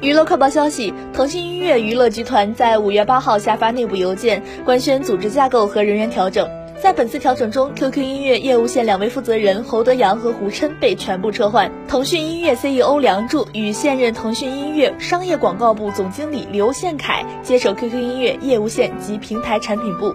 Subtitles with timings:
[0.00, 6.48] 娱乐快报消息腾讯音乐娱乐集团在五月八号下发内部邮件官宣组织架构和人员调整。
[6.80, 11.70] 在本次调整中 qq 音乐业务线两位负责人侯德阳和胡琛被全部撤换。
[11.88, 20.14] 腾讯音乐 ceo 梁祝与现任腾讯音乐商业广告部总经理刘宪凯接手 qq 音乐业务线及平台产品部。